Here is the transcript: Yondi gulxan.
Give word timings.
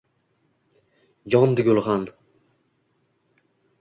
Yondi 1.33 1.65
gulxan. 1.67 2.05